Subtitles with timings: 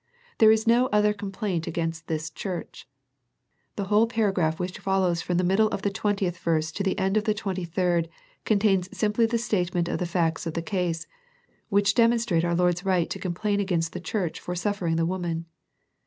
[0.39, 2.89] There is no other complaint against this church.
[3.75, 7.17] The whole paragraph which follows from the middle of the twentieth verse to the end
[7.17, 8.09] of the twenty third
[8.43, 11.05] contains simply the statement of the facts of the case,
[11.69, 15.45] which demonstrate our Lord's right to com plain against the church for suffering the woman.